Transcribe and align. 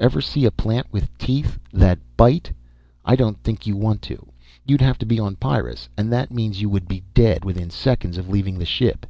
Ever 0.00 0.20
see 0.20 0.44
a 0.44 0.50
plant 0.50 0.92
with 0.92 1.08
teeth 1.18 1.56
that 1.72 2.00
bite? 2.16 2.50
I 3.04 3.14
don't 3.14 3.40
think 3.44 3.64
you 3.64 3.76
want 3.76 4.02
to. 4.10 4.26
You'd 4.66 4.80
have 4.80 4.98
to 4.98 5.06
be 5.06 5.20
on 5.20 5.36
Pyrrus 5.36 5.88
and 5.96 6.10
that 6.12 6.32
means 6.34 6.60
you 6.60 6.68
would 6.68 6.88
be 6.88 7.04
dead 7.14 7.44
within 7.44 7.70
seconds 7.70 8.18
of 8.18 8.28
leaving 8.28 8.58
the 8.58 8.66
ship. 8.66 9.06